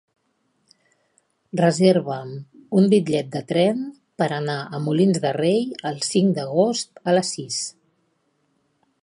Reserva'm 1.59 2.31
un 2.81 2.87
bitllet 2.93 3.29
de 3.35 3.43
tren 3.51 3.85
per 4.23 4.29
anar 4.39 4.57
a 4.63 4.81
Molins 4.87 5.21
de 5.27 5.35
Rei 5.39 5.63
el 5.93 6.01
cinc 6.09 6.35
d'agost 6.41 7.07
a 7.13 7.17
les 7.19 7.35
sis. 7.39 7.63